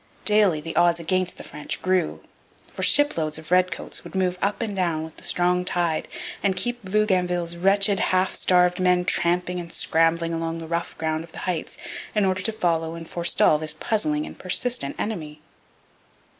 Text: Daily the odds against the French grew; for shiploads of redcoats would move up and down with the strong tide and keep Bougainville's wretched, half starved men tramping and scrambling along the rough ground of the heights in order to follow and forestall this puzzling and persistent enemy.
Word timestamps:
Daily 0.25 0.59
the 0.61 0.75
odds 0.75 0.99
against 0.99 1.37
the 1.37 1.43
French 1.43 1.79
grew; 1.79 2.21
for 2.73 2.81
shiploads 2.81 3.37
of 3.37 3.51
redcoats 3.51 4.03
would 4.03 4.15
move 4.15 4.39
up 4.41 4.59
and 4.63 4.75
down 4.75 5.03
with 5.03 5.17
the 5.17 5.23
strong 5.23 5.63
tide 5.63 6.07
and 6.41 6.55
keep 6.55 6.83
Bougainville's 6.83 7.55
wretched, 7.55 7.99
half 7.99 8.33
starved 8.33 8.79
men 8.79 9.05
tramping 9.05 9.59
and 9.59 9.71
scrambling 9.71 10.33
along 10.33 10.57
the 10.57 10.65
rough 10.65 10.97
ground 10.97 11.23
of 11.23 11.33
the 11.33 11.39
heights 11.45 11.77
in 12.15 12.25
order 12.25 12.41
to 12.41 12.51
follow 12.51 12.95
and 12.95 13.07
forestall 13.11 13.59
this 13.59 13.75
puzzling 13.75 14.25
and 14.25 14.39
persistent 14.39 14.95
enemy. 14.97 15.39